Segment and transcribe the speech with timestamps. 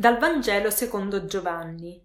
[0.00, 2.02] Dal Vangelo secondo Giovanni.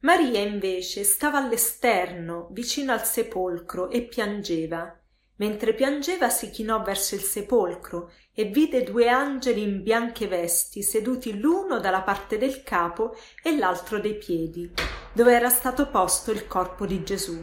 [0.00, 4.94] Maria invece stava all'esterno, vicino al sepolcro, e piangeva.
[5.36, 11.38] Mentre piangeva si chinò verso il sepolcro e vide due angeli in bianche vesti, seduti
[11.38, 14.70] l'uno dalla parte del capo e l'altro dei piedi,
[15.14, 17.42] dove era stato posto il corpo di Gesù.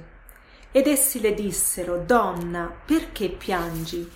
[0.72, 4.08] Ed essi le dissero, Donna, perché piangi?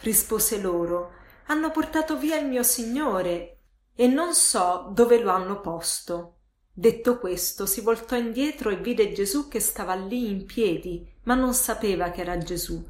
[0.00, 1.14] Rispose loro,
[1.46, 3.57] Hanno portato via il mio Signore
[4.00, 6.36] e non so dove lo hanno posto.
[6.72, 11.52] Detto questo, si voltò indietro e vide Gesù che stava lì in piedi, ma non
[11.52, 12.80] sapeva che era Gesù.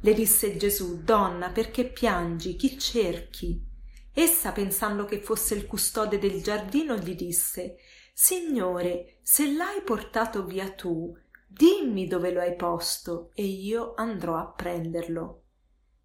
[0.00, 2.56] Le disse Gesù, Donna, perché piangi?
[2.56, 3.64] Chi cerchi?
[4.12, 7.76] Essa, pensando che fosse il custode del giardino, gli disse,
[8.12, 14.48] Signore, se l'hai portato via tu, dimmi dove lo hai posto e io andrò a
[14.48, 15.44] prenderlo.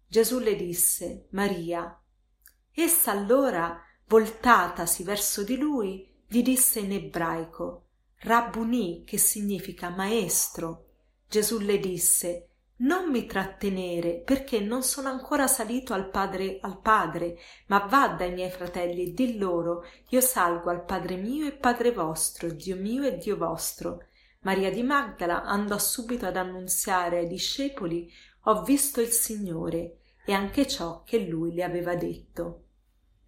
[0.06, 2.00] Gesù le disse, Maria.
[2.70, 7.82] Essa allora voltatasi verso di lui, gli disse in ebraico
[8.20, 10.86] Rabbuni, che significa maestro.
[11.28, 17.38] Gesù le disse non mi trattenere, perché non sono ancora salito al padre, al padre,
[17.66, 21.92] ma va dai miei fratelli e di loro, io salgo al Padre mio e Padre
[21.92, 24.06] vostro, Dio mio e Dio vostro.
[24.40, 28.10] Maria di Magdala andò subito ad annunziare ai discepoli,
[28.46, 32.63] ho visto il Signore, e anche ciò che lui le aveva detto.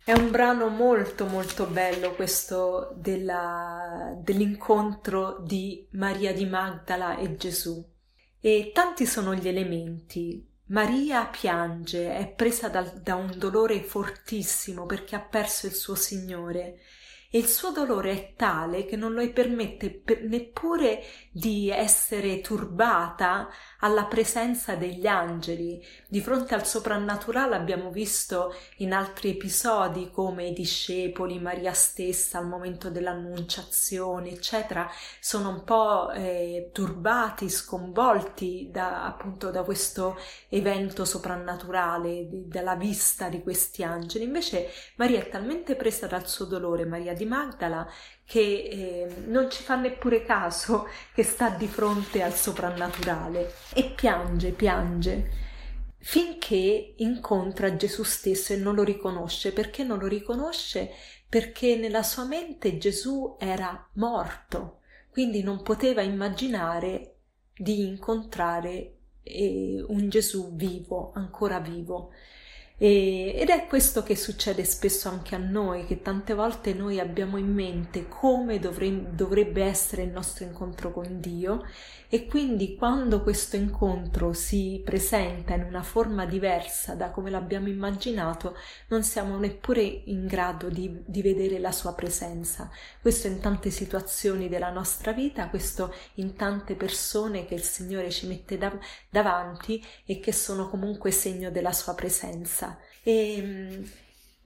[0.06, 7.84] È un brano molto molto bello questo della, dell'incontro di Maria di Magdala e Gesù.
[8.38, 10.48] E tanti sono gli elementi.
[10.66, 16.78] Maria piange, è presa da, da un dolore fortissimo perché ha perso il suo Signore
[17.30, 23.48] e il suo dolore è tale che non le permette per neppure di essere turbata
[23.80, 25.84] alla presenza degli angeli.
[26.08, 32.46] Di fronte al soprannaturale abbiamo visto in altri episodi come i discepoli, Maria stessa al
[32.46, 34.88] momento dell'annunciazione, eccetera,
[35.20, 40.16] sono un po' eh, turbati, sconvolti da, appunto da questo
[40.48, 44.24] evento soprannaturale, di, dalla vista di questi angeli.
[44.24, 47.90] Invece Maria è talmente presa dal suo dolore, Maria di Magdala,
[48.24, 54.50] che eh, non ci fa neppure caso che sta di fronte al soprannaturale e piange,
[54.50, 55.30] piange,
[55.98, 59.52] finché incontra Gesù stesso e non lo riconosce.
[59.52, 60.90] Perché non lo riconosce?
[61.28, 67.14] Perché nella sua mente Gesù era morto, quindi non poteva immaginare
[67.56, 72.12] di incontrare eh, un Gesù vivo, ancora vivo.
[72.78, 77.38] E, ed è questo che succede spesso anche a noi, che tante volte noi abbiamo
[77.38, 81.64] in mente come dovre, dovrebbe essere il nostro incontro con Dio
[82.08, 88.56] e quindi quando questo incontro si presenta in una forma diversa da come l'abbiamo immaginato,
[88.88, 92.70] non siamo neppure in grado di, di vedere la sua presenza.
[93.00, 98.26] Questo in tante situazioni della nostra vita, questo in tante persone che il Signore ci
[98.26, 98.72] mette da,
[99.10, 102.65] davanti e che sono comunque segno della sua presenza.
[103.02, 103.82] E,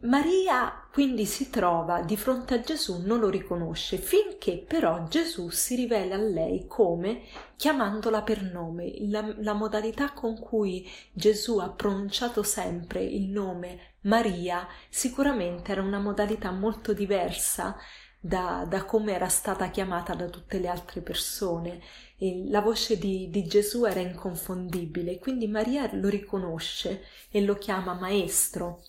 [0.02, 5.74] Maria quindi si trova di fronte a Gesù, non lo riconosce, finché però Gesù si
[5.74, 7.20] rivela a lei come
[7.56, 8.94] chiamandola per nome.
[9.08, 15.98] La, la, modalità con cui Gesù ha pronunciato sempre il nome Maria sicuramente era una
[15.98, 17.76] modalità molto diversa
[18.20, 21.80] da, da come era stata chiamata da tutte le altre persone.
[22.18, 27.94] E la voce di, di Gesù era inconfondibile, quindi Maria lo riconosce e lo chiama
[27.94, 28.82] maestro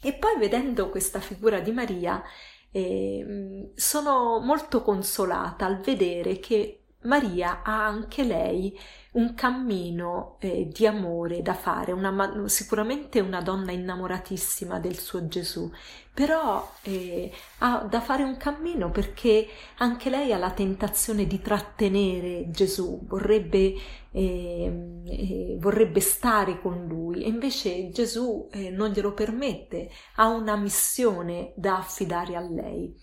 [0.00, 2.22] e poi vedendo questa figura di Maria
[2.70, 8.76] eh, sono molto consolata al vedere che Maria ha anche lei
[9.12, 15.70] un cammino eh, di amore da fare, una, sicuramente una donna innamoratissima del suo Gesù,
[16.12, 19.46] però eh, ha da fare un cammino perché
[19.76, 23.74] anche lei ha la tentazione di trattenere Gesù, vorrebbe,
[24.10, 30.56] eh, eh vorrebbe stare con lui e invece Gesù eh, non glielo permette, ha una
[30.56, 32.94] missione da affidare a lei.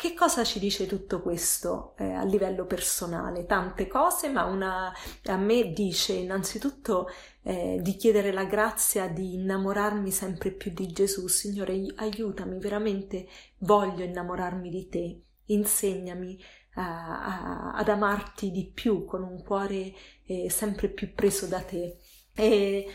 [0.00, 3.46] Che cosa ci dice tutto questo eh, a livello personale?
[3.46, 4.92] Tante cose, ma una,
[5.24, 7.08] a me dice innanzitutto
[7.42, 11.26] eh, di chiedere la grazia di innamorarmi sempre più di Gesù.
[11.26, 13.26] Signore, aiutami, veramente
[13.58, 15.22] voglio innamorarmi di te.
[15.46, 16.38] Insegnami
[16.74, 19.92] a, a, ad amarti di più con un cuore
[20.26, 21.98] eh, sempre più preso da te.
[22.36, 22.86] E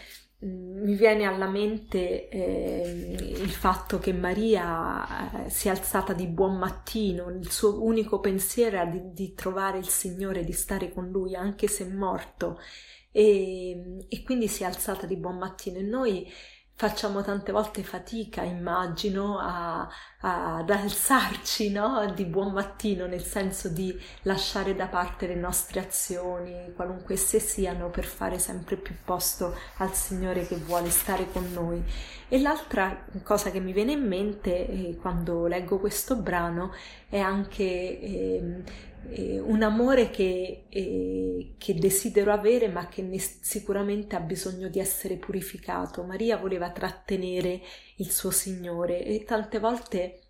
[0.43, 6.57] mi viene alla mente eh, il fatto che Maria eh, si è alzata di buon
[6.57, 11.35] mattino, il suo unico pensiero era di, di trovare il Signore, di stare con Lui,
[11.35, 12.59] anche se morto,
[13.11, 15.77] e, e quindi si è alzata di buon mattino.
[15.79, 16.29] E noi
[16.75, 19.87] facciamo tante volte fatica, immagino, a,
[20.25, 22.09] ad alzarci no?
[22.15, 27.89] di buon mattino, nel senso di lasciare da parte le nostre azioni, qualunque esse siano,
[27.89, 31.83] per fare sempre più posto al Signore che vuole stare con noi.
[32.29, 36.73] E l'altra cosa che mi viene in mente eh, quando leggo questo brano
[37.09, 38.63] è anche eh,
[39.09, 44.79] eh, un amore che, eh, che, desidero avere ma che ne, sicuramente ha bisogno di
[44.79, 46.03] essere purificato.
[46.03, 47.61] Maria voleva trattenere
[48.03, 49.03] il suo Signore.
[49.03, 50.23] E tante volte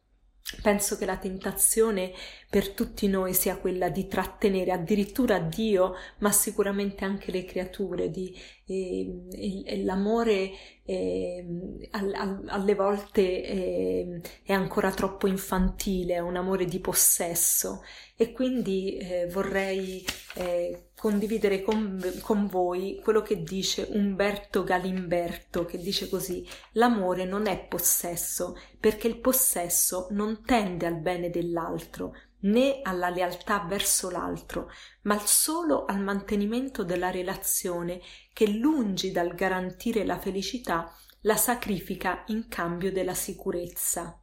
[0.62, 2.12] Penso che la tentazione
[2.50, 8.38] per tutti noi sia quella di trattenere addirittura Dio, ma sicuramente anche le creature, di,
[8.66, 10.52] eh, l'amore
[10.86, 17.84] eh, alle volte eh, è ancora troppo infantile, è un amore di possesso.
[18.16, 25.78] E quindi eh, vorrei eh, condividere con, con, voi quello che dice Umberto Galimberto, che
[25.78, 32.80] dice così, l'amore non è possesso, perché il possesso non tende al bene dell'altro, né
[32.82, 34.70] alla lealtà verso l'altro,
[35.04, 38.02] ma solo al mantenimento della relazione
[38.34, 40.92] che, lungi dal garantire la felicità,
[41.22, 44.18] la sacrifica in cambio della sicurezza.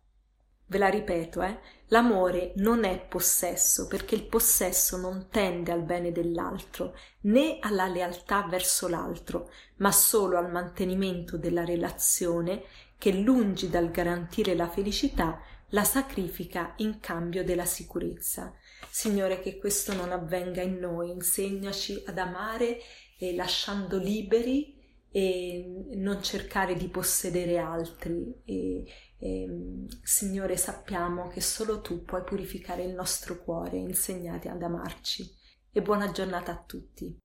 [0.66, 1.58] Ve la ripeto, eh?
[1.88, 8.46] L'amore non è possesso, perché il possesso non tende al bene dell'altro, né alla lealtà
[8.48, 12.62] verso l'altro, ma solo al mantenimento della relazione
[12.98, 15.40] che, lungi dal garantire la felicità,
[15.70, 18.54] la sacrifica in cambio della sicurezza.
[18.88, 22.78] Signore, che questo non avvenga in noi, insegnaci ad amare
[23.18, 24.78] e lasciando liberi
[25.12, 28.84] e non cercare di possedere altri e,
[29.18, 35.38] e, ehm, Signore, sappiamo che solo tu puoi purificare il nostro cuore insegnare ad amarci.
[35.72, 37.16] E buona giornata a tutti.